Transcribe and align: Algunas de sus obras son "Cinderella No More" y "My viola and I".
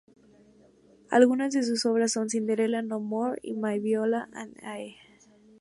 Algunas 1.11 1.53
de 1.53 1.61
sus 1.61 1.85
obras 1.85 2.13
son 2.13 2.31
"Cinderella 2.31 2.81
No 2.81 2.99
More" 2.99 3.37
y 3.43 3.53
"My 3.53 3.77
viola 3.77 4.29
and 4.33 4.57
I". 4.63 4.95